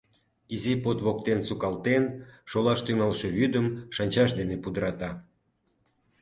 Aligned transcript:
изи 0.55 0.73
под 0.83 0.97
воктен 1.05 1.39
сукалтен, 1.47 2.03
шолаш 2.49 2.79
тӱҥалше 2.85 3.27
вӱдым 3.37 3.67
шанчаш 3.95 4.29
дене 4.39 4.55
пудырата. 4.63 5.11